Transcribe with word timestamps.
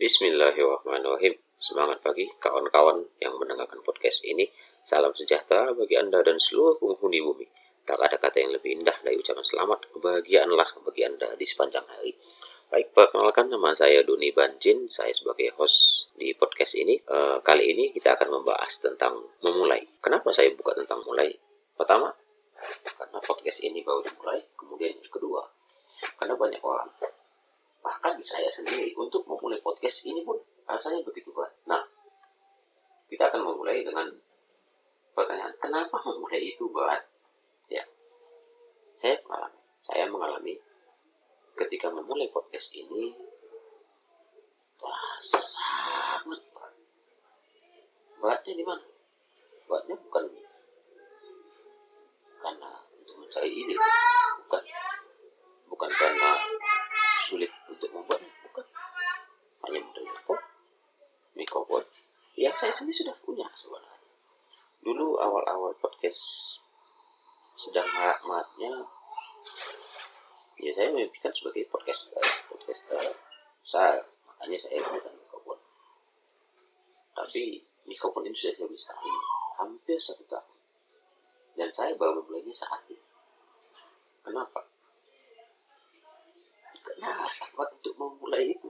Bismillahirrahmanirrahim. 0.00 1.36
Semangat 1.60 2.00
pagi 2.00 2.24
kawan-kawan 2.40 3.04
yang 3.20 3.36
mendengarkan 3.36 3.84
podcast 3.84 4.24
ini. 4.24 4.48
Salam 4.80 5.12
sejahtera 5.12 5.76
bagi 5.76 5.92
Anda 5.92 6.24
dan 6.24 6.40
seluruh 6.40 6.80
penghuni 6.80 7.20
bumi. 7.20 7.44
Tak 7.84 8.00
ada 8.00 8.16
kata 8.16 8.40
yang 8.40 8.56
lebih 8.56 8.80
indah 8.80 8.96
dari 9.04 9.20
ucapan 9.20 9.44
selamat, 9.44 9.92
kebahagiaanlah 9.92 10.80
bagi 10.88 11.04
Anda 11.04 11.36
di 11.36 11.44
sepanjang 11.44 11.84
hari. 11.84 12.16
Baik, 12.72 12.96
perkenalkan 12.96 13.52
nama 13.52 13.76
saya 13.76 14.00
Doni 14.00 14.32
Banjin. 14.32 14.88
Saya 14.88 15.12
sebagai 15.12 15.52
host 15.60 16.08
di 16.16 16.32
podcast 16.32 16.80
ini. 16.80 16.96
Uh, 17.04 17.44
kali 17.44 17.68
ini 17.68 17.92
kita 17.92 18.16
akan 18.16 18.40
membahas 18.40 18.72
tentang 18.80 19.20
memulai. 19.44 19.84
Kenapa 20.00 20.32
saya 20.32 20.48
buka 20.56 20.80
tentang 20.80 21.04
mulai? 21.04 21.28
Pertama, 21.76 22.08
karena 22.96 23.20
podcast 23.20 23.68
ini 23.68 23.84
baru 23.84 24.00
dimulai. 24.00 24.40
Kemudian 24.56 24.96
kedua, 25.12 25.39
bahkan 28.20 28.36
saya 28.36 28.52
sendiri 28.52 28.92
untuk 29.00 29.24
memulai 29.24 29.56
podcast 29.64 30.04
ini 30.04 30.20
pun 30.20 30.36
rasanya 30.68 31.00
begitu 31.08 31.32
berat. 31.32 31.56
Nah, 31.64 31.80
kita 33.08 33.32
akan 33.32 33.48
memulai 33.48 33.80
dengan 33.80 34.12
pertanyaan, 35.16 35.56
kenapa 35.56 35.96
memulai 36.04 36.52
itu 36.52 36.68
berat? 36.68 37.00
Ya, 37.72 37.80
saya 39.00 39.16
mengalami, 39.24 39.60
saya 39.80 40.04
mengalami 40.04 40.54
ketika 41.64 41.88
memulai 41.88 42.28
podcast 42.28 42.76
ini 42.76 43.16
rasa 44.76 45.40
sangat 45.40 46.44
berat. 46.52 46.76
Beratnya 48.20 48.52
di 48.52 48.64
mana? 48.68 48.84
Beratnya 49.64 49.96
bukan 49.96 50.24
karena 52.40 52.68
untuk 53.00 53.16
mencari 53.16 53.48
ide, 53.48 53.80
bukan 55.72 55.88
karena 55.96 56.36
sulit 57.30 57.52
untuk 57.70 57.86
membuat 57.94 58.18
bukan 58.42 58.66
hanya 59.62 59.80
model 59.86 60.02
laptop 60.10 60.40
mikrofon 61.38 61.84
yang 62.34 62.49
saya 62.60 62.76
sendiri 62.76 63.08
sudah 63.08 63.16
punya 63.24 63.48
sebenarnya. 63.56 64.12
Dulu 64.84 65.16
awal-awal 65.16 65.72
podcast 65.80 66.20
sedang 67.56 67.88
marak-maraknya 67.88 68.84
ya 70.60 70.70
saya 70.76 70.92
memimpikan 70.92 71.32
sebagai 71.32 71.64
podcaster 71.72 72.20
podcaster 72.52 73.00
saya 73.64 74.04
makanya 74.28 74.60
saya 74.60 74.76
menggunakan 74.84 75.16
mikrofon. 75.24 75.58
Tapi 77.16 77.64
mikrofon 77.88 78.28
ini 78.28 78.36
sudah 78.36 78.52
saya 78.52 78.68
bisa 78.68 78.92
hampir 79.56 79.96
satu 79.96 80.24
tahun. 80.28 80.56
Dan 81.56 81.72
saya 81.72 81.96
baru 81.96 82.20
mulainya 82.28 82.52
saat 82.52 82.84
ini. 82.92 83.00
Kenapa? 84.20 84.68
Karena 86.84 87.24
sangat 87.24 87.72
untuk 87.80 87.96
memulai 87.96 88.52
itu. 88.52 88.68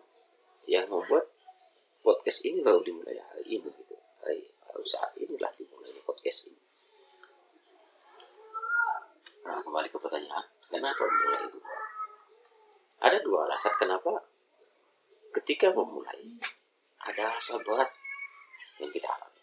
Yang 0.70 0.94
membuat 0.94 1.27
podcast 2.20 2.44
ini 2.44 2.60
baru 2.60 2.84
dimulai 2.84 3.16
hari 3.16 3.48
ini 3.48 3.64
gitu. 3.64 3.96
Hari 4.20 4.44
saat 4.84 5.16
inilah 5.16 5.48
dimulai 5.56 5.88
podcast 6.04 6.52
ini. 6.52 6.60
Nah 9.48 9.56
kembali 9.64 9.88
ke 9.88 9.96
pertanyaan 9.96 10.44
kenapa 10.68 11.00
memulai 11.00 11.48
itu? 11.48 11.60
Ada 13.00 13.24
dua 13.24 13.48
alasan 13.48 13.72
kenapa 13.80 14.20
ketika 15.40 15.72
memulai 15.72 16.36
ada 17.08 17.32
rasa 17.32 17.56
berat 17.64 17.88
yang 18.84 18.92
kita 18.92 19.08
alami. 19.08 19.40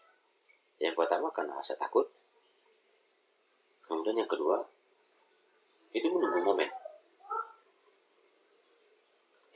Yang 0.78 1.02
pertama 1.02 1.34
karena 1.34 1.58
rasa 1.58 1.74
takut. 1.82 2.06
Kemudian 3.90 4.22
yang 4.22 4.30
kedua 4.30 4.62
itu 5.98 6.06
menunggu 6.14 6.46
momen. 6.46 6.70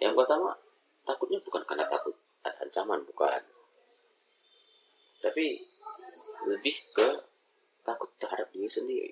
Yang 0.02 0.17
pertama, 0.17 0.58
takutnya 1.06 1.38
bukan 1.45 1.61
karena 1.69 1.85
takut 1.85 2.17
ancaman, 2.72 3.03
bukan. 3.03 3.44
Tapi 5.19 5.59
lebih 6.47 6.75
ke 6.96 7.07
takut 7.84 8.07
terhadap 8.16 8.47
diri 8.56 8.72
sendiri. 8.72 9.12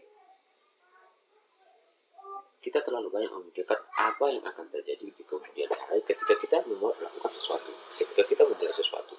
Kita 2.63 2.79
terlalu 2.79 3.11
banyak 3.11 3.31
memikirkan 3.35 3.83
apa 3.99 4.31
yang 4.31 4.43
akan 4.47 4.67
terjadi 4.71 5.11
di 5.11 5.23
kemudian 5.27 5.67
hari 5.67 5.99
ketika 6.07 6.39
kita 6.39 6.63
membuat 6.63 6.95
melakukan 7.03 7.35
sesuatu, 7.35 7.71
ketika 7.99 8.23
kita 8.23 8.47
memulai 8.47 8.71
sesuatu. 8.71 9.15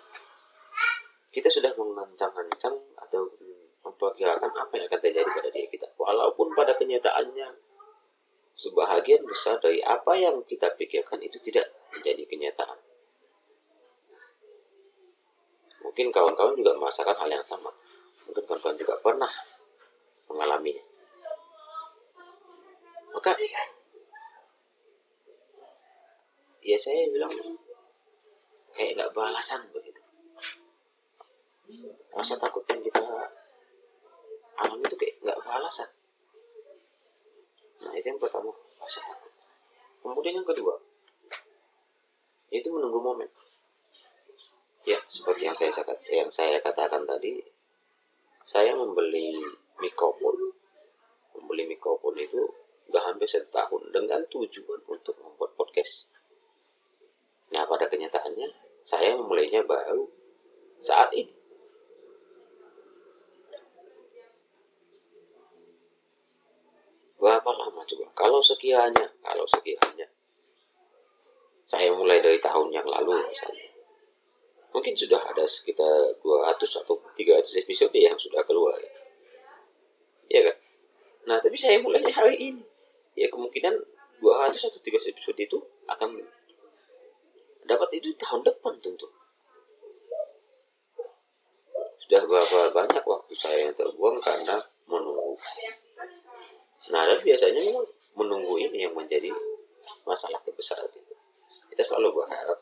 Kita 1.31 1.47
sudah 1.47 1.76
mengancang-ancang 1.76 2.75
atau 2.97 3.22
memperkirakan 3.81 4.50
apa 4.50 4.72
yang 4.76 4.86
akan 4.88 5.00
terjadi 5.00 5.28
pada 5.31 5.48
diri 5.53 5.69
kita. 5.69 5.88
Walaupun 5.94 6.53
pada 6.56 6.75
kenyataannya 6.75 7.48
sebahagian 8.56 9.25
besar 9.25 9.56
dari 9.62 9.81
apa 9.81 10.16
yang 10.19 10.42
kita 10.44 10.75
pikirkan 10.76 11.22
itu 11.22 11.38
tidak 11.41 11.70
menjadi 11.94 12.25
kenyataan. 12.28 12.90
Mungkin 15.91 16.15
kawan-kawan 16.15 16.55
juga 16.55 16.78
merasakan 16.78 17.19
hal 17.19 17.27
yang 17.27 17.43
sama. 17.43 17.67
Mungkin 18.31 18.47
kawan-kawan 18.47 18.78
juga 18.78 18.95
pernah 19.03 19.33
mengalaminya. 20.31 20.84
Maka 23.11 23.34
ya 26.62 26.78
saya 26.78 27.11
bilang 27.11 27.34
kayak 28.71 28.95
nggak 28.95 29.11
balasan 29.11 29.67
begitu. 29.75 29.99
Rasa 32.15 32.39
takut 32.39 32.62
yang 32.71 32.78
kita 32.87 33.03
alami 34.62 34.87
itu 34.87 34.95
kayak 34.95 35.19
nggak 35.27 35.43
balasan 35.43 35.91
Nah, 37.81 37.97
itu 37.97 38.07
yang 38.12 38.21
pertama, 38.21 38.53
rasa 38.77 39.01
takut. 39.01 39.33
Kemudian 40.05 40.37
yang 40.37 40.49
kedua, 40.49 40.77
itu 42.53 42.69
menunggu 42.69 43.01
momen. 43.01 43.28
Seperti 45.20 45.44
yang 45.44 45.53
saya 45.53 45.69
yang 46.08 46.32
saya 46.32 46.56
katakan 46.64 47.04
tadi, 47.04 47.44
saya 48.41 48.72
membeli 48.72 49.36
mikrofon. 49.76 50.48
Membeli 51.36 51.76
mikrofon 51.76 52.16
itu 52.16 52.41
udah 52.88 53.04
hampir 53.04 53.28
setahun 53.28 53.92
dengan 53.92 54.25
tujuan 54.32 54.80
untuk 54.88 55.12
membuat 55.20 55.53
podcast. 55.60 56.16
Nah, 57.53 57.69
pada 57.69 57.84
kenyataannya, 57.84 58.48
saya 58.80 59.12
memulainya 59.12 59.60
baru 59.60 60.09
saat 60.80 61.12
ini. 61.12 61.36
berapa 67.20 67.53
lama 67.53 67.84
coba 67.84 68.09
kalau 68.16 68.41
sekiranya 68.41 69.04
kalau 69.20 69.44
sekiranya 69.44 70.09
saya 71.69 71.92
mulai 71.92 72.25
dari 72.25 72.41
tahun 72.41 72.72
yang 72.72 72.88
lalu 72.88 73.20
misalnya 73.28 73.69
mungkin 74.80 74.96
sudah 74.96 75.20
ada 75.20 75.44
sekitar 75.44 76.16
200 76.24 76.56
atau 76.80 76.96
300 77.12 77.60
episode 77.60 77.92
yang 77.92 78.16
sudah 78.16 78.41
keluar. 78.48 78.80
Ya 80.32 80.41
kan 80.48 80.56
nah 81.28 81.36
tapi 81.36 81.52
saya 81.60 81.76
mulainya 81.84 82.16
hari 82.16 82.41
ini. 82.41 82.64
Ya 83.12 83.28
kemungkinan 83.28 83.76
200 84.24 84.72
atau 84.72 84.80
300 84.80 85.12
episode 85.12 85.36
itu 85.36 85.60
akan 85.84 86.16
dapat 87.68 87.88
itu 88.00 88.08
tahun 88.16 88.41
depan 88.41 88.80
tentu. 88.80 89.04
Sudah 92.00 92.24
berapa 92.24 92.72
banyak 92.72 93.04
waktu 93.04 93.34
saya 93.36 93.68
yang 93.68 93.76
terbuang 93.76 94.16
karena 94.24 94.56
menunggu 94.88 95.36
Nah, 96.91 97.04
dan 97.04 97.20
biasanya 97.20 97.60
memang 97.60 97.86
menunggu 98.16 98.56
ini 98.56 98.88
yang 98.88 98.97
menjadi 98.97 99.28
masalah 100.08 100.41
terbesar 100.41 100.80
itu. 100.88 101.12
Kita 101.68 101.84
selalu 101.84 102.24
berharap 102.24 102.58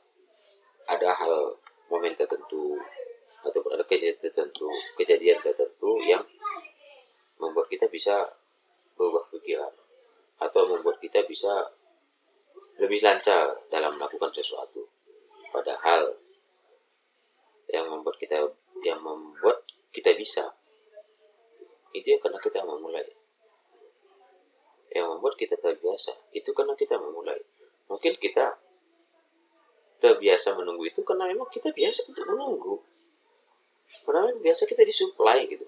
ada 0.90 1.14
hal 1.14 1.54
momen 1.88 2.12
tertentu 2.18 2.76
atau 3.46 3.60
ada 3.72 3.84
kejadian 3.86 4.18
tertentu, 4.18 4.68
kejadian 4.98 5.38
tertentu 5.40 6.02
yang 6.04 6.24
membuat 7.38 7.70
kita 7.70 7.86
bisa 7.86 8.26
berubah 8.98 9.24
pikiran 9.30 9.70
atau 10.42 10.66
membuat 10.66 10.98
kita 10.98 11.22
bisa 11.24 11.70
lebih 12.82 12.98
lancar 13.00 13.54
dalam 13.70 13.94
melakukan 13.94 14.34
sesuatu. 14.34 14.82
Padahal 15.54 16.10
yang 17.70 17.86
membuat 17.86 18.18
kita 18.18 18.50
yang 18.82 18.98
membuat 19.00 19.62
kita 19.94 20.12
bisa 20.18 20.52
itu 21.92 22.06
ya 22.14 22.18
karena 22.20 22.38
kita 22.40 22.64
memulai. 22.64 23.06
Yang 24.92 25.06
membuat 25.14 25.34
kita 25.36 25.56
terbiasa 25.60 26.12
itu 26.32 26.50
karena 26.56 26.72
kita 26.74 26.96
memulai. 26.96 27.38
Mungkin 27.88 28.16
kita 28.20 28.56
terbiasa 29.98 30.54
menunggu 30.56 30.88
itu 30.88 31.00
karena 31.02 31.28
memang 31.28 31.48
kita 31.52 31.72
biasa 31.72 32.12
untuk 32.12 32.24
menunggu. 32.28 32.74
Karena 34.04 34.32
biasa 34.36 34.64
kita 34.64 34.82
disuplai 34.84 35.44
gitu. 35.48 35.64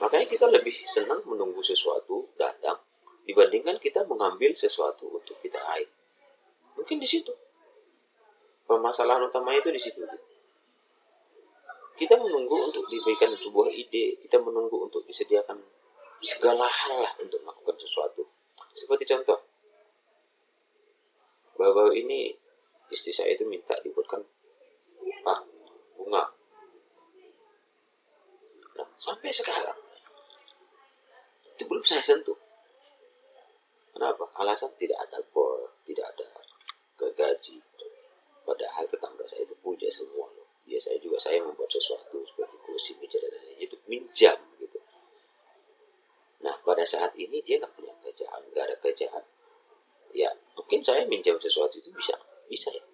Makanya 0.00 0.26
kita 0.26 0.48
lebih 0.48 0.72
senang 0.88 1.20
menunggu 1.28 1.60
sesuatu 1.60 2.32
datang 2.40 2.80
dibandingkan 3.28 3.76
kita 3.78 4.02
mengambil 4.08 4.56
sesuatu 4.56 5.12
untuk 5.12 5.36
kita 5.44 5.60
raih 5.60 5.86
mungkin 6.80 6.96
di 6.96 7.04
situ. 7.04 7.30
Permasalahan 8.64 9.28
utama 9.28 9.52
itu 9.52 9.68
di 9.68 9.76
situ 9.76 10.00
kita 12.00 12.16
menunggu 12.16 12.56
untuk 12.72 12.88
diberikan 12.88 13.36
sebuah 13.36 13.68
ide. 13.68 14.16
Kita 14.24 14.40
menunggu 14.40 14.88
untuk 14.88 15.04
disediakan 15.04 15.60
segala 16.24 16.64
hal 16.64 17.04
lah 17.04 17.12
untuk 17.20 17.44
melakukan 17.44 17.76
sesuatu. 17.76 18.24
Seperti 18.72 19.04
contoh, 19.04 19.36
baru-baru 21.60 22.00
ini 22.00 22.32
istri 22.88 23.12
saya 23.12 23.36
itu 23.36 23.44
minta 23.44 23.76
dibuatkan 23.84 24.24
ah 25.28 25.44
bunga. 26.00 26.24
Nah, 28.80 28.88
sampai 28.96 29.28
sekarang 29.28 29.76
itu 31.52 31.68
belum 31.68 31.84
saya 31.84 32.00
sentuh. 32.00 32.36
Kenapa? 33.92 34.24
Alasan 34.40 34.72
tidak 34.80 34.96
ada 35.04 35.20
bor 35.36 35.68
tidak 35.84 36.08
ada 36.16 36.28
gaji 37.20 37.60
padahal 38.46 38.84
tetangga 38.88 39.24
saya 39.28 39.44
itu 39.44 39.52
punya 39.60 39.90
semua 39.92 40.39
biasanya 40.70 41.02
juga 41.02 41.18
saya 41.18 41.42
membuat 41.42 41.66
sesuatu 41.66 42.22
seperti 42.22 42.56
kursi 42.62 42.94
meja 43.02 43.18
dan 43.18 43.34
lain-lain 43.34 43.58
itu 43.66 43.76
minjam 43.90 44.38
gitu. 44.62 44.78
Nah 46.46 46.54
pada 46.62 46.86
saat 46.86 47.10
ini 47.18 47.42
dia 47.42 47.58
nggak 47.58 47.74
punya 47.74 47.90
kerjaan 48.06 48.40
nggak 48.54 48.64
ada 48.70 48.76
kerjaan. 48.78 49.24
Ya 50.14 50.30
mungkin 50.54 50.78
saya 50.78 51.02
minjam 51.10 51.34
sesuatu 51.42 51.82
itu 51.82 51.90
bisa 51.90 52.14
bisa 52.46 52.70
ya. 52.70 52.84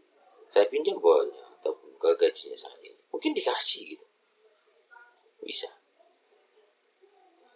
Saya 0.49 0.65
pinjam 0.73 0.97
bawahnya 0.97 1.61
atau 1.61 1.77
ke 1.77 2.09
gajinya 2.17 2.57
saat 2.57 2.81
ini. 2.81 2.97
Mungkin 3.13 3.37
dikasih 3.37 3.93
gitu. 3.93 4.07
Bisa. 5.45 5.69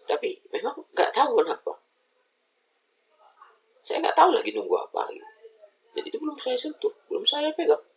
Tapi 0.04 0.36
memang 0.52 0.76
nggak 0.92 1.10
tahu 1.16 1.40
kenapa. 1.40 1.80
Saya 3.80 4.04
nggak 4.04 4.16
tahu 4.20 4.36
lagi 4.36 4.52
nunggu 4.52 4.76
apa 4.76 5.08
gitu. 5.16 5.28
Jadi 5.96 6.06
itu 6.12 6.18
belum 6.20 6.36
saya 6.36 6.54
sentuh 6.60 6.92
belum 7.08 7.24
saya 7.26 7.50
pegang 7.56 7.89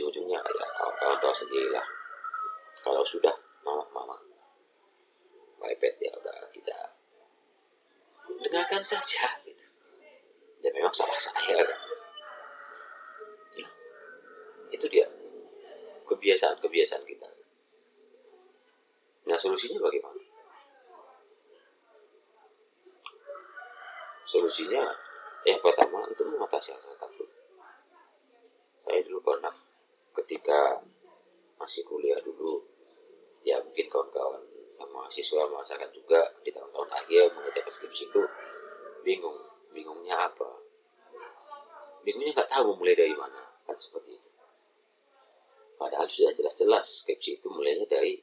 ujung-ujungnya 0.00 0.40
ya 0.40 0.66
kawan-kawan 0.72 1.18
tahu 1.20 1.34
sendiri 1.36 1.68
lah 1.68 1.84
kalau 2.80 3.04
sudah 3.04 3.32
mama 3.60 3.84
mama 3.92 4.16
iPad 5.60 5.94
ya 6.00 6.12
udah 6.16 6.36
kita 6.56 6.78
dengarkan 8.40 8.80
saja 8.80 9.28
gitu. 9.44 9.64
Dan 10.60 10.72
memang 10.76 10.92
salah 10.92 11.16
saya 11.20 11.60
kan. 11.60 11.80
Ya, 13.56 13.68
itu 14.72 14.86
dia 14.88 15.06
kebiasaan-kebiasaan 16.08 17.04
kita. 17.04 17.28
Nah 19.28 19.36
solusinya 19.36 19.78
bagaimana? 19.84 20.20
Solusinya 24.24 24.82
yang 25.44 25.60
pertama 25.60 26.06
untuk 26.06 26.28
mengatasi 26.28 26.76
rasa 26.76 26.96
takut. 26.96 27.28
Saya 28.84 29.00
dulu 29.04 29.20
pernah 29.22 29.52
ketika 30.50 30.82
masih 31.62 31.86
kuliah 31.86 32.18
dulu. 32.26 32.58
Ya 33.46 33.62
mungkin 33.62 33.86
kawan-kawan 33.86 34.42
mahasiswa 34.90 35.46
merasakan 35.46 35.86
juga 35.94 36.18
di 36.42 36.50
tahun-tahun 36.50 36.90
akhir 36.90 37.30
mengerjakan 37.38 37.70
skripsi 37.70 38.10
itu 38.10 38.22
bingung 39.06 39.38
bingungnya 39.70 40.26
apa? 40.26 40.50
Bingungnya 42.02 42.34
nggak 42.34 42.50
tahu 42.50 42.74
mulai 42.74 42.98
dari 42.98 43.14
mana 43.14 43.46
kan 43.62 43.78
seperti 43.78 44.18
itu. 44.18 44.30
Padahal 45.78 46.10
sudah 46.10 46.34
jelas-jelas 46.34 47.06
skripsi 47.06 47.38
itu 47.38 47.46
mulainya 47.46 47.86
dari 47.86 48.18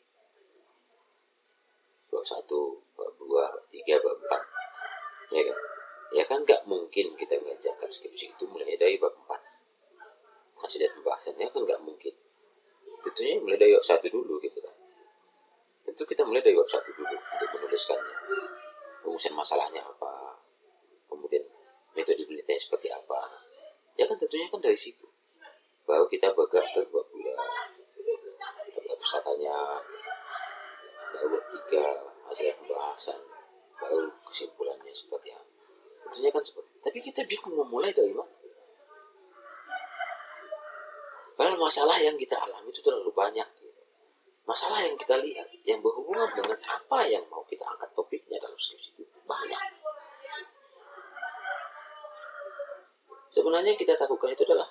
bab 2.11 2.27
satu 2.27 2.83
bab 2.99 3.15
dua 3.15 3.55
bab 3.55 3.65
tiga 3.71 4.03
bab 4.03 4.19
empat. 4.19 4.43
Ya 5.31 5.41
kan? 5.47 5.57
Ya 6.11 6.23
kan 6.27 6.39
nggak 6.43 6.67
mungkin 6.67 7.15
kita 7.15 7.39
mengerjakan 7.39 7.87
skripsi 7.87 8.35
itu 8.35 8.43
mulai 8.51 8.75
dari 8.75 8.99
bab 8.99 9.15
empat 9.15 9.46
masih 10.67 10.83
lihat 10.83 10.99
pembahasannya 10.99 11.47
kan 11.47 11.63
nggak 11.63 11.79
mungkin. 11.79 12.11
Tentunya 12.99 13.39
mulai 13.39 13.55
dari 13.55 13.71
bab 13.71 13.87
satu 13.87 14.11
dulu 14.11 14.35
gitu 14.43 14.59
kan. 14.59 14.75
Tentu 15.87 16.03
kita 16.03 16.27
mulai 16.27 16.43
dari 16.43 16.59
bab 16.59 16.67
satu 16.67 16.91
dulu 16.91 17.15
untuk 17.15 17.49
menuliskannya. 17.55 18.17
Rumusan 19.07 19.31
masalahnya 19.31 19.79
apa. 19.79 20.35
Kemudian 21.07 21.39
metode 21.95 22.19
penelitiannya 22.19 22.59
seperti 22.59 22.91
apa. 22.91 23.47
Ya 23.95 24.03
kan 24.11 24.19
tentunya 24.19 24.51
kan 24.51 24.59
dari 24.59 24.75
situ. 24.75 25.07
Baru 25.87 26.03
kita 26.11 26.35
bergerak 26.35 26.67
ke 26.75 26.83
bab 26.91 27.07
dua 27.15 27.39
data 28.75 28.93
pustakanya 28.99 29.55
baru 31.15 31.27
bab 31.31 31.43
tiga 31.47 31.85
hasil 32.27 32.51
pembahasan. 32.59 33.19
Baru 33.79 34.11
kesimpulannya 34.27 34.91
seperti 34.91 35.31
apa. 35.31 35.47
Tentunya 36.03 36.27
kan 36.27 36.43
seperti 36.43 36.75
tapi 36.83 36.99
kita 36.99 37.23
bingung 37.23 37.55
memulai 37.55 37.95
dari 37.95 38.11
mana 38.11 38.36
Padahal 41.47 41.63
masalah 41.63 41.95
yang 42.03 42.19
kita 42.19 42.35
alami 42.35 42.67
itu 42.75 42.83
terlalu 42.83 43.07
banyak. 43.15 43.47
Gitu. 43.55 43.79
Masalah 44.43 44.83
yang 44.83 44.99
kita 44.99 45.15
lihat, 45.15 45.47
yang 45.63 45.79
berhubungan 45.79 46.27
dengan 46.35 46.59
apa 46.67 47.07
yang 47.07 47.23
mau 47.31 47.39
kita 47.47 47.63
angkat 47.63 47.87
topiknya 47.95 48.35
dalam 48.35 48.59
skripsi 48.59 48.91
itu 48.99 49.19
banyak. 49.23 49.55
Sebenarnya 53.31 53.79
kita 53.79 53.95
takutkan 53.95 54.35
itu 54.35 54.43
adalah 54.43 54.67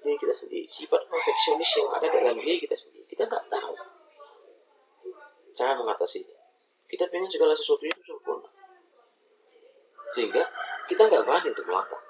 diri 0.00 0.16
kita 0.16 0.32
sendiri. 0.32 0.64
Sifat 0.64 1.04
perfeksionis 1.12 1.68
yang 1.76 1.92
ada 1.92 2.08
dalam 2.08 2.40
diri 2.40 2.56
kita 2.56 2.72
sendiri. 2.72 3.04
Kita 3.12 3.28
nggak 3.28 3.44
tahu 3.52 3.76
cara 5.60 5.76
mengatasinya. 5.76 6.40
Kita 6.88 7.04
pengen 7.12 7.28
segala 7.28 7.52
sesuatu 7.52 7.84
itu 7.84 8.00
sempurna. 8.00 8.48
Sehingga 10.16 10.40
kita 10.88 11.04
nggak 11.04 11.20
berani 11.20 11.52
untuk 11.52 11.68
melangkah. 11.68 12.05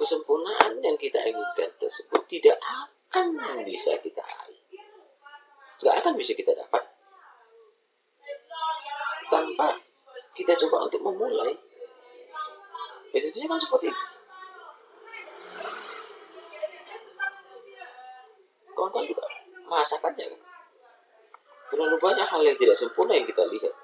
Kesempurnaan 0.00 0.80
yang 0.80 0.96
kita 0.96 1.20
inginkan 1.28 1.68
tersebut 1.76 2.24
tidak 2.24 2.56
akan 2.64 3.36
bisa 3.68 3.92
kita 4.00 4.24
raih. 4.24 4.64
Nggak 5.84 5.96
akan 6.00 6.12
bisa 6.16 6.32
kita 6.32 6.56
dapat. 6.56 6.80
Tanpa 9.28 9.76
kita 10.32 10.56
coba 10.56 10.88
untuk 10.88 11.04
memulai 11.04 11.52
itu 13.12 13.28
kan 13.44 13.60
seperti 13.60 13.92
itu. 13.92 14.04
Kawan-kawan 18.72 19.04
juga 19.04 19.26
merasakannya 19.68 20.32
kan? 20.32 20.40
Terlalu 21.68 21.96
banyak 22.00 22.24
hal 22.24 22.40
yang 22.40 22.56
tidak 22.56 22.72
sempurna 22.78 23.12
yang 23.20 23.28
kita 23.28 23.44
lihat. 23.52 23.74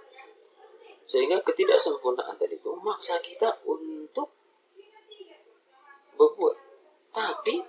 Sehingga 1.05 1.45
ketidaksempurnaan 1.45 2.41
tadi 2.41 2.57
itu 2.57 2.73
memaksa 2.73 3.21
kita 3.21 3.53
untuk 3.69 4.33
berbuat 6.17 6.57
tapi 7.13 7.61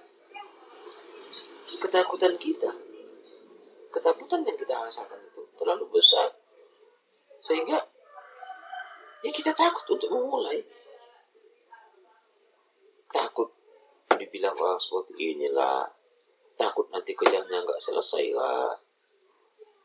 ketakutan 1.97 2.38
kita. 2.38 2.69
Ketakutan 3.89 4.45
yang 4.45 4.53
kita 4.53 4.77
rasakan 4.77 5.17
itu 5.17 5.41
terlalu 5.57 5.89
besar. 5.89 6.29
Sehingga 7.41 7.81
ya 9.25 9.31
kita 9.33 9.49
takut 9.57 9.97
untuk 9.97 10.13
memulai. 10.13 10.61
Takut 13.10 13.50
dibilang 14.13 14.53
orang 14.53 14.77
seperti 14.77 15.17
inilah. 15.17 15.89
Takut 16.53 16.86
nanti 16.93 17.17
kerjanya 17.17 17.65
nggak 17.65 17.81
selesai 17.81 18.29
lah. 18.38 18.77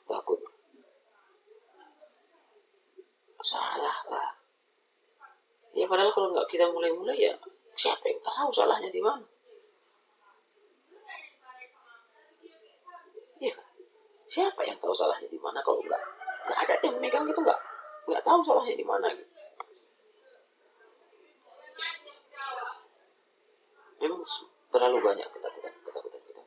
Takut. 0.05 0.37
Salah 3.41 4.05
lah. 4.13 4.37
Ya 5.73 5.89
padahal 5.89 6.13
kalau 6.13 6.29
nggak 6.29 6.45
kita 6.53 6.69
mulai-mulai 6.69 7.17
ya 7.17 7.33
siapa 7.73 8.05
yang 8.05 8.21
tahu 8.21 8.53
salahnya 8.53 8.93
di 8.93 9.01
mana 9.01 9.25
ya 13.43 13.55
siapa 14.33 14.65
yang 14.65 14.81
tahu 14.81 14.97
salahnya 14.97 15.29
di 15.29 15.37
mana 15.37 15.61
kalau 15.61 15.77
nggak 15.85 16.01
nggak 16.49 16.59
ada 16.65 16.75
yang 16.89 16.97
megang 17.05 17.29
gitu 17.29 17.45
nggak 17.45 17.61
nggak 18.09 18.23
tahu 18.25 18.41
salahnya 18.41 18.73
di 18.73 18.87
mana 18.89 19.13
gitu. 19.13 19.29
Memang 24.01 24.25
terlalu 24.73 24.99
banyak 25.05 25.29
ketakutan 25.37 25.73
ketakutan 25.85 26.21
kita. 26.25 26.43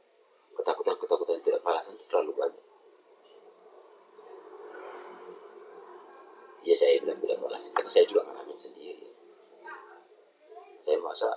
Ketakutan 0.57 0.95
ketakutan 0.97 1.37
tidak 1.45 1.61
balasan 1.61 1.93
terlalu 2.09 2.33
banyak. 2.33 2.65
Ya 6.65 6.73
saya 6.73 6.97
bilang 7.05 7.21
tidak 7.21 7.37
balasan 7.37 7.71
karena 7.77 7.91
saya 7.93 8.05
juga 8.09 8.25
ngalamin 8.25 8.57
sendiri. 8.57 9.07
Saya 10.81 10.97
merasa 10.97 11.29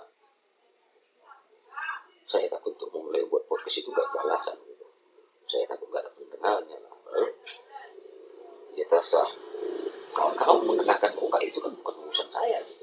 saya 2.25 2.49
takut 2.49 2.73
untuk 2.73 2.89
memulai 2.97 3.21
buat 3.29 3.45
podcast 3.45 3.85
itu 3.85 3.89
gak 3.93 4.09
balasan. 4.13 4.68
Saya 5.49 5.65
takut 5.65 5.89
gak 5.89 6.05
ada 6.05 6.11
pendengarnya. 6.13 6.77
Lah 6.77 6.93
ya 8.77 8.85
terserah 8.85 9.33
kalau 10.13 10.33
kamu 10.37 10.59
mendengarkan 10.77 11.11
muka 11.17 11.41
itu 11.41 11.57
kan 11.57 11.73
bukan 11.73 11.95
urusan 12.05 12.29
saya. 12.29 12.61
Gitu 12.63 12.79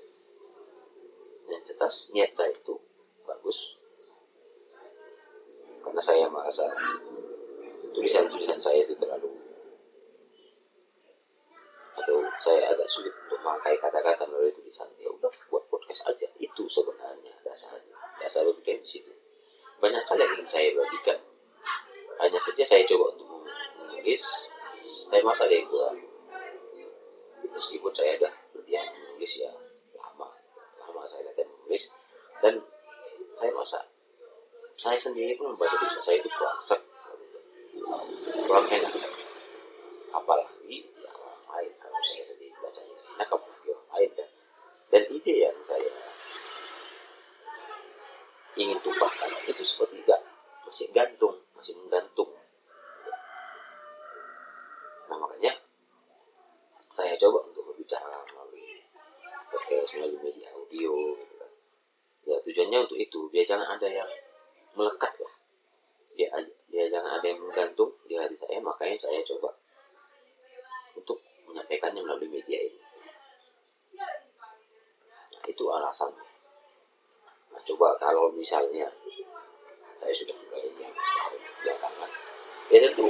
yang 1.47 1.63
jelas 1.63 2.11
niat 2.11 2.31
saya 2.35 2.51
itu 2.51 2.75
bagus. 3.23 3.79
Karena 5.83 6.03
saya 6.03 6.27
merasa 6.27 6.67
tulisan-tulisan 7.95 8.59
saya 8.59 8.83
itu 8.83 8.99
terlalu 8.99 9.31
atau 11.97 12.19
saya 12.37 12.75
agak 12.75 12.85
sulit 12.91 13.15
untuk 13.25 13.41
memakai 13.41 13.79
kata-kata 13.81 14.29
melalui 14.29 14.53
maksudnya 22.57 22.73
saya 22.73 22.89
coba 22.89 23.13
untuk 23.13 23.29
menulis 23.77 24.25
saya 25.13 25.21
masa 25.21 25.45
ada 25.45 25.61
yang 25.61 25.69
keluar. 25.69 25.93
Meskipun 27.53 27.93
saya 27.93 28.17
dah 28.17 28.33
latihan 28.57 28.89
menulis 28.97 29.45
ya 29.45 29.53
lama 29.93 30.25
lama 30.81 31.05
saya 31.05 31.29
latihan 31.29 31.53
menulis. 31.53 31.93
Dan 32.41 32.65
saya 33.37 33.53
masa 33.53 33.85
saya 34.73 34.97
sendiri 34.97 35.37
pun 35.37 35.53
membaca 35.53 35.77
tulisan 35.77 36.01
saya 36.01 36.17
itu 36.17 36.33
kurang 36.33 36.57
sek. 36.57 36.81
Kurang 38.49 38.65
enak 38.73 38.93
sek. 38.97 39.13
apalagi 40.17 40.81
yang 40.97 41.13
orang 41.13 41.45
lain 41.61 41.73
kalau 41.77 42.01
saya 42.01 42.25
sendiri 42.25 42.57
bacanya 42.57 42.97
enak 43.21 43.29
apalagi 43.37 43.69
orang 43.69 43.89
lain 44.01 44.11
dan 44.17 44.29
dan 44.89 45.03
ide 45.13 45.35
yang 45.45 45.61
saya 45.61 45.93
ingin 48.57 48.81
tumpahkan 48.81 49.29
itu 49.45 49.61
seperti 49.61 50.01
tidak 50.01 50.25
masih 50.65 50.89
gantung 50.97 51.37
masih 51.57 51.73
menggantung. 51.83 52.16
Dia 63.33 63.45
jangan 63.45 63.79
ada 63.79 63.89
yang 63.89 64.11
melekat 64.77 65.13
lah 65.21 65.35
dia 66.17 66.29
dia 66.73 66.85
jangan 66.89 67.21
ada 67.21 67.27
yang 67.29 67.41
menggantung 67.41 67.93
di 68.09 68.17
hati 68.17 68.37
saya 68.37 68.61
makanya 68.61 68.97
saya 68.97 69.21
coba 69.25 69.53
untuk 70.97 71.21
menyampaikannya 71.45 72.01
melalui 72.03 72.29
media 72.29 72.59
ini. 72.59 72.81
Nah, 73.97 74.13
itu 75.45 75.65
alasannya. 75.69 76.25
Nah, 77.53 77.61
coba 77.65 77.97
kalau 78.01 78.33
misalnya 78.33 78.89
saya 79.97 80.13
sudah 80.13 80.37
mulai 80.37 80.69
yang 80.77 80.93
setahun 81.01 81.41
belakangan 81.65 82.11
ya 82.67 82.79
tentu 82.83 83.09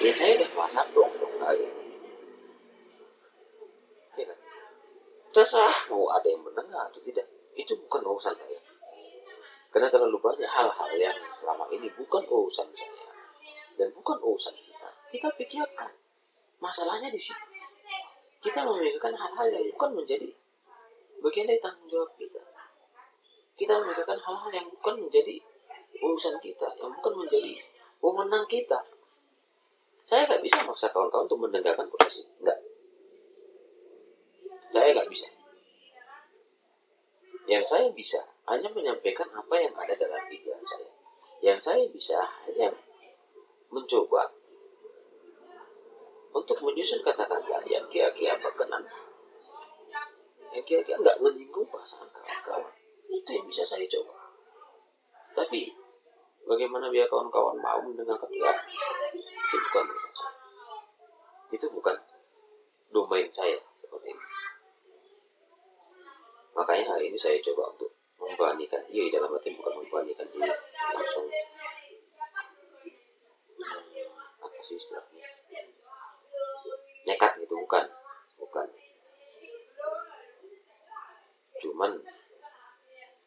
ya 0.00 0.12
saya 0.14 0.40
udah 0.40 0.50
whatsapp 0.56 0.88
dong 0.94 1.12
dong 1.20 1.34
kayak 1.42 1.72
ya 4.16 4.24
kan? 4.24 4.38
Terserah 5.34 5.78
mau 5.90 6.08
ada 6.14 6.24
yang 6.24 6.40
mendengar 6.40 6.88
atau 6.88 7.02
tidak 7.04 7.26
itu 7.54 7.76
bukan 7.86 8.02
urusan 8.08 8.34
saya 8.34 8.53
karena 9.74 9.90
terlalu 9.90 10.22
banyak 10.22 10.46
hal-hal 10.46 10.90
yang 10.94 11.18
selama 11.34 11.66
ini 11.74 11.90
bukan 11.98 12.22
urusan 12.30 12.70
saya 12.78 13.10
dan 13.74 13.90
bukan 13.90 14.14
urusan 14.22 14.54
kita. 14.54 14.86
Kita 15.10 15.28
pikirkan 15.34 15.90
masalahnya 16.62 17.10
di 17.10 17.18
situ. 17.18 17.42
Kita 18.38 18.62
memikirkan 18.62 19.18
hal-hal 19.18 19.50
yang 19.50 19.66
bukan 19.74 19.98
menjadi 19.98 20.30
bagian 21.18 21.50
dari 21.50 21.58
tanggung 21.58 21.90
jawab 21.90 22.14
kita. 22.14 22.38
Kita 23.58 23.74
memikirkan 23.82 24.14
hal-hal 24.22 24.50
yang 24.54 24.66
bukan 24.70 24.94
menjadi 25.10 25.42
urusan 25.98 26.38
kita 26.38 26.70
yang 26.78 26.94
bukan 26.94 27.26
menjadi 27.26 27.58
wewenang 27.98 28.46
kita. 28.46 28.78
Saya 30.06 30.22
nggak 30.30 30.38
bisa 30.38 30.62
maksa 30.70 30.86
kawan-kawan 30.94 31.26
untuk 31.26 31.50
mendengarkan 31.50 31.90
proses 31.90 32.30
nggak. 32.38 32.62
Saya 34.70 34.94
nggak 34.94 35.10
bisa. 35.10 35.26
Yang 37.50 37.64
saya 37.66 37.90
bisa 37.90 38.33
hanya 38.44 38.68
menyampaikan 38.68 39.28
apa 39.32 39.54
yang 39.56 39.72
ada 39.72 39.94
dalam 39.96 40.20
pikiran 40.28 40.60
saya. 40.68 40.90
Yang 41.40 41.58
saya 41.60 41.84
bisa 41.88 42.18
hanya 42.44 42.68
mencoba 43.72 44.28
untuk 46.34 46.58
menyusun 46.60 47.00
kata-kata 47.00 47.64
yang 47.64 47.86
kira-kira 47.88 48.36
berkenan. 48.36 48.84
Yang 50.52 50.64
kira-kira 50.68 51.00
nggak 51.00 51.20
menyinggung 51.24 51.68
perasaan 51.72 52.10
kawan-kawan. 52.12 52.74
Itu 53.08 53.30
yang 53.32 53.46
bisa 53.48 53.64
saya 53.64 53.86
coba. 53.88 54.34
Tapi 55.34 55.72
bagaimana 56.44 56.92
biar 56.92 57.08
kawan-kawan 57.08 57.56
mau 57.58 57.80
mendengarkan 57.80 58.28
ya 58.34 58.52
itu 59.14 59.56
bukan 59.70 59.84
saya. 60.12 60.36
Itu 61.54 61.66
bukan 61.70 61.96
domain 62.90 63.30
saya 63.30 63.56
seperti 63.78 64.10
ini. 64.12 64.24
Makanya 66.54 66.84
hari 66.94 67.10
ini 67.10 67.18
saya 67.18 67.38
coba 67.42 67.70
untuk 67.74 67.93
membandingkan 68.24 68.82
diri 68.88 69.12
dalam 69.12 69.28
arti 69.36 69.52
bukan 69.52 69.74
membandingkan 69.84 70.26
diri 70.32 70.48
langsung 70.96 71.26
hmm, 73.60 74.44
apa 74.44 74.60
sih 74.64 74.80
istilahnya? 74.80 75.26
Nekat 77.04 77.32
gitu 77.44 77.54
bukan 77.60 77.84
bukan. 78.40 78.68
Cuman 81.60 81.92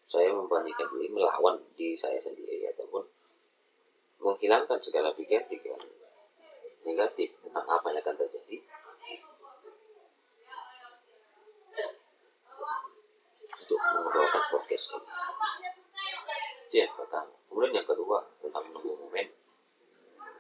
saya 0.07 0.31
membandingkan 0.33 0.87
diri 0.97 1.13
melawan 1.13 1.61
diri 1.77 1.93
saya 1.93 2.17
sendiri 2.17 2.65
ataupun 2.73 3.05
menghilangkan 4.23 4.81
segala 4.81 5.13
pikiran-pikiran 5.13 5.83
negatif 6.87 7.35
tentang 7.43 7.67
apa 7.67 7.91
yang 7.91 7.99
akan 7.99 8.15
terjadi 8.15 8.57
untuk 13.67 13.79
membawakan 13.83 14.43
podcast 14.47 14.95
ini. 14.95 15.11
Itu 16.71 16.75
yang 16.79 16.93
pertama. 16.95 17.31
Kemudian 17.51 17.83
yang 17.83 17.87
kedua 17.87 18.23
tentang 18.39 18.63
menunggu 18.71 18.95
momen. 18.95 19.27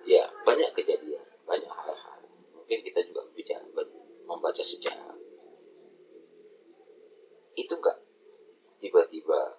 Ya 0.07 0.31
banyak 0.47 0.71
kejadian, 0.71 1.23
banyak 1.43 1.67
hal-hal. 1.67 2.19
Mungkin 2.67 2.83
kita 2.83 2.99
juga 3.07 3.23
bicara 3.31 3.63
membaca 4.27 4.59
sejarah. 4.59 5.15
Itu 7.55 7.79
enggak 7.79 7.95
tiba-tiba 8.83 9.55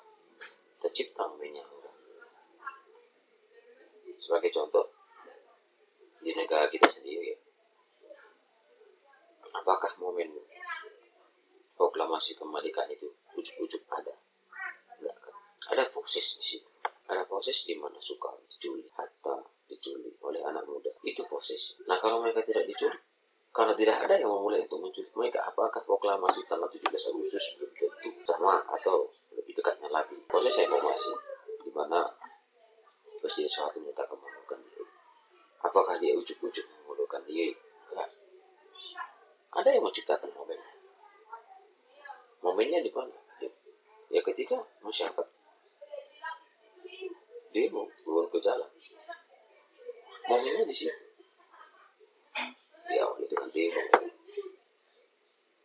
tercipta 0.77 1.25
momennya 1.25 1.65
enggak. 1.65 1.97
Sebagai 4.12 4.53
contoh 4.53 4.93
di 6.21 6.37
negara 6.37 6.69
kita 6.69 6.85
sendiri, 6.85 7.33
apakah 9.57 9.97
momen 9.97 10.29
proklamasi 11.81 12.37
kemerdekaan 12.37 12.93
itu 12.93 13.09
ujuk-ujuk 13.41 13.88
ada? 13.88 14.12
Enggak 15.00 15.17
kan? 15.17 15.33
Ada 15.73 15.88
proses 15.88 16.37
di 16.37 16.45
situ. 16.45 16.69
Ada 17.09 17.25
proses 17.25 17.65
di 17.65 17.73
mana 17.73 17.97
suka 18.05 18.37
diculik, 18.53 18.93
Hatta 18.93 19.41
diculik 19.65 20.21
oleh 20.21 20.45
anak 20.45 20.69
muda. 20.69 20.93
Itu 21.05 21.25
proses. 21.25 21.81
Nah 21.88 21.97
kalau 22.00 22.17
mereka 22.28 22.44
tidak 22.44 22.64
diculik, 22.68 23.00
kalau 23.50 23.73
tidak 23.73 23.97
ada 24.04 24.14
yang 24.20 24.28
memulai 24.28 24.61
untuk 24.68 24.85
menculik 24.85 25.08
mereka, 25.16 25.49
apakah 25.49 25.80
proklamasi 25.82 26.44
tanggal 26.44 26.68
17 26.68 26.85
Agustus 26.92 27.44
belum 27.56 27.73
tentu 27.73 28.11
sama 28.28 28.61
atau 28.76 29.08
lebih 29.32 29.56
dekatnya 29.56 29.88
lagi? 29.88 30.14
Proses 30.28 30.52
reformasi 30.61 31.12
di 31.64 31.70
mana 31.73 32.04
Presiden 33.18 33.50
Soeharto 33.50 33.82
mengundurkan 33.82 34.62
diri. 34.62 34.87
Apakah 35.58 35.99
dia 35.99 36.14
ujuk-ujuk 36.14 36.62
mengundurkan 36.87 37.18
diri? 37.26 37.50
Ya. 37.90 38.06
Ada 39.58 39.75
yang 39.75 39.82
menciptakan 39.82 40.30
momen. 40.38 40.61
Momennya 42.47 42.78
di 42.78 42.92
mana? 42.94 43.18
Ya 44.08 44.23
ketika 44.23 44.62
masyarakat 44.80 45.26
demo 47.50 47.90
turun 48.06 48.26
ke 48.30 48.38
jalan. 48.38 48.70
Momennya 50.30 50.62
di 50.62 50.75
situ. 50.78 50.94
Diawali 52.87 53.26
dengan 53.26 53.50
demo. 53.50 53.82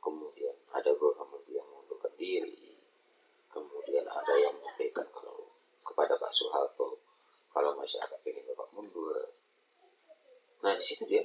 Kemudian 0.01 0.55
ada 0.73 0.89
beberapa 0.97 1.23
menteri 1.29 1.61
yang 1.61 1.67
mengundurkan 1.69 2.13
diri. 2.17 2.75
Kemudian 3.53 4.09
ada 4.09 4.33
yang 4.41 4.51
menyampaikan 4.57 5.05
kalau 5.13 5.53
kepada 5.85 6.17
Pak 6.17 6.33
Soeharto 6.33 7.03
kalau 7.93 8.17
masyarakat 8.17 8.25
ingin 8.25 8.45
Bapak 8.49 8.67
mundur. 8.73 9.17
Nah 10.65 10.73
di 10.73 10.81
situ 10.81 11.05
dia 11.05 11.21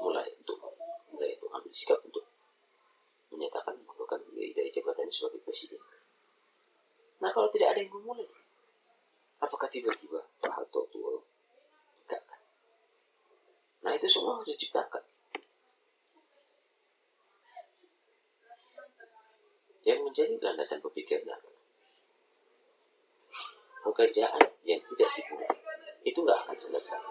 mulai 0.00 0.24
untuk 0.32 0.56
mulai 1.12 1.36
untuk 1.36 1.52
ambil 1.52 1.72
sikap 1.76 2.00
untuk 2.00 2.24
menyatakan 3.28 3.76
mengundurkan 3.76 4.16
diri 4.32 4.56
dari 4.56 4.72
jabatannya 4.72 5.12
sebagai 5.12 5.44
presiden. 5.44 5.76
Nah 7.20 7.28
kalau 7.28 7.52
tidak 7.52 7.76
ada 7.76 7.84
yang 7.84 7.92
memulai, 7.92 8.24
apakah 9.44 9.68
tiba-tiba 9.68 10.24
Pak 10.40 10.52
Harto 10.56 10.88
turun? 10.88 11.20
Enggak 12.08 12.24
kan? 12.24 12.40
Nah 13.84 13.92
itu 13.92 14.08
semua 14.08 14.40
harus 14.40 14.56
diciptakan. 14.56 15.04
Yang 19.84 20.00
menjadi 20.00 20.34
landasan 20.40 20.80
berpikirnya 20.80 21.36
pekerjaan 23.80 24.44
yang 24.64 24.80
tidak 24.84 25.10
dimulai 25.16 25.52
itu 26.04 26.18
nggak 26.20 26.38
akan 26.46 26.56
selesai. 26.56 27.02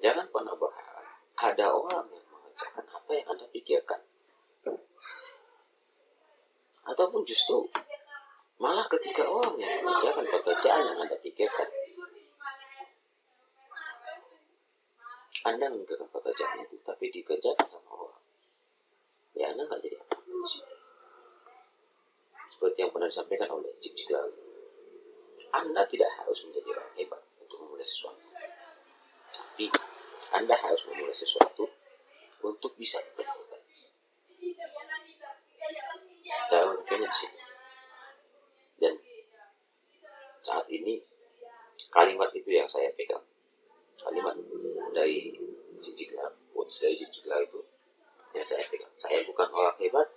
Jangan 0.00 0.28
pernah 0.28 0.52
berharap 0.56 1.06
ada 1.34 1.66
orang 1.72 2.06
yang 2.12 2.26
mengerjakan 2.28 2.84
apa 2.88 3.10
yang 3.12 3.26
anda 3.32 3.46
pikirkan, 3.48 4.00
ataupun 6.84 7.24
justru 7.24 7.64
malah 8.60 8.84
ketika 8.92 9.24
orang 9.24 9.56
yang 9.56 9.80
mengerjakan 9.80 10.24
pekerjaan 10.28 10.84
yang 10.84 10.98
anda 11.00 11.16
pikirkan, 11.20 11.68
anda 15.44 15.66
memikirkan 15.72 16.08
pekerjaan 16.12 16.56
itu, 16.64 16.76
tapi 16.84 17.08
dikerjakan 17.08 17.68
sama 17.68 17.90
orang, 17.92 18.22
ya 19.36 19.52
anda 19.52 19.64
nggak 19.64 19.80
jadi 19.80 19.96
apa-apa. 20.00 20.22
Seperti 22.52 22.78
yang 22.86 22.92
pernah 22.94 23.08
disampaikan 23.10 23.48
oleh 23.50 23.72
Cik 23.82 23.92
Cik 23.92 24.08
anda 25.54 25.86
tidak 25.86 26.10
harus 26.18 26.50
menjadi 26.50 26.74
orang 26.74 26.90
hebat 26.98 27.22
untuk 27.38 27.62
memulai 27.62 27.86
sesuatu. 27.86 28.26
Tapi 29.30 29.70
Anda 30.34 30.58
harus 30.58 30.82
memulai 30.90 31.14
sesuatu 31.14 31.70
untuk 32.42 32.74
bisa 32.74 32.98
dilakukan. 33.14 33.62
Cara 36.50 36.64
berpikirnya 36.74 37.06
di. 37.06 37.26
Dan 38.82 38.94
saat 40.42 40.66
ini 40.74 40.98
kalimat 41.94 42.34
itu 42.34 42.50
yang 42.50 42.66
saya 42.66 42.90
pegang 42.98 43.22
kalimat 44.02 44.34
dari 44.90 45.30
Cicikla 45.78 46.26
quotes 46.50 46.82
dari 46.82 46.98
Cicikla 46.98 47.38
itu 47.40 47.62
yang 48.34 48.42
saya 48.44 48.60
pegang 48.66 48.90
saya 48.98 49.22
bukan 49.24 49.48
orang 49.54 49.78
hebat 49.78 50.10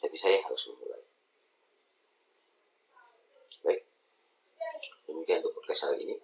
tapi 0.00 0.16
saya 0.16 0.40
harus 0.42 0.72
memulai 0.72 1.04
baik 3.62 3.82
demikian 5.28 5.44
untuk 5.44 5.60
podcast 5.60 5.92
hari 5.92 6.08
ini. 6.08 6.16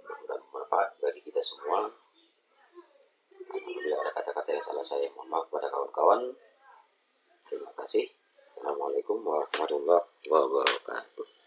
Mudah 0.00 0.40
bermanfaat 0.40 0.96
bagi 1.04 1.20
kita 1.20 1.44
semua. 1.44 1.84
Apabila 3.44 3.96
ada 4.00 4.10
kata-kata 4.16 4.56
yang 4.56 4.64
salah 4.64 4.80
saya 4.80 5.04
mohon 5.12 5.28
maaf 5.28 5.52
kepada 5.52 5.68
kawan-kawan. 5.68 6.32
Terima 7.44 7.68
kasih. 7.76 8.08
Assalamualaikum 8.56 9.20
warahmatullahi 9.20 10.08
wabarakatuh 10.32 11.37